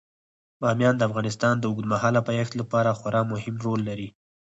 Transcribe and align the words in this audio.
بامیان 0.61 0.95
د 0.97 1.01
افغانستان 1.09 1.53
د 1.59 1.63
اوږدمهاله 1.69 2.19
پایښت 2.29 2.53
لپاره 2.61 2.97
خورا 2.99 3.21
مهم 3.31 3.55
رول 3.65 3.79
لري. 3.89 4.07